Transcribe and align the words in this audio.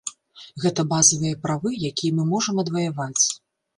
Гэта 0.63 0.85
базавыя 0.93 1.37
правы, 1.45 1.73
якія 1.91 2.11
мы 2.21 2.29
можам 2.33 2.55
адваяваць. 2.67 3.25